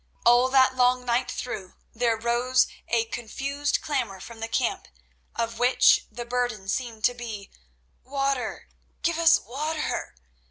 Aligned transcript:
All 0.25 0.49
that 0.49 0.75
long 0.75 1.05
night 1.05 1.29
through 1.29 1.75
there 1.93 2.15
arose 2.15 2.65
a 2.87 3.05
confused 3.05 3.81
clamour 3.83 4.19
from 4.19 4.39
the 4.39 4.47
camp, 4.47 4.87
of 5.35 5.59
which 5.59 6.07
the 6.11 6.25
burden 6.25 6.67
seemed 6.69 7.03
to 7.03 7.13
be, 7.13 7.51
"Water! 8.03 8.67
Give 9.03 9.19
us 9.19 9.39
water!" 9.39 10.15